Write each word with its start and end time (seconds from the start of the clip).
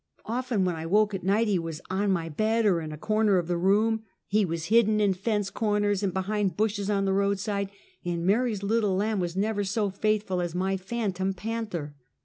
Often 0.25 0.65
when 0.65 0.75
I 0.75 0.87
woke 0.87 1.13
at 1.13 1.23
night, 1.23 1.47
he 1.47 1.59
was 1.59 1.79
on 1.91 2.09
my 2.09 2.27
bed 2.27 2.65
or 2.65 2.81
in 2.81 2.91
a 2.91 2.97
corner 2.97 3.37
of 3.37 3.47
the 3.47 3.55
room. 3.55 4.01
He 4.25 4.45
was 4.45 4.65
hidden 4.73 4.99
in 4.99 5.13
fence 5.13 5.51
corners 5.51 6.01
and 6.01 6.11
behind 6.11 6.57
bushes 6.57 6.89
on 6.89 7.05
the 7.05 7.13
road 7.13 7.37
side, 7.37 7.69
and 8.03 8.25
Mary's 8.25 8.63
little 8.63 8.95
lamb 8.95 9.19
was 9.19 9.35
never 9.37 9.61
half 9.61 9.67
so 9.67 9.89
faithful 9.91 10.41
as 10.41 10.55
my 10.55 10.75
phantom 10.75 11.35
panther. 11.35 11.93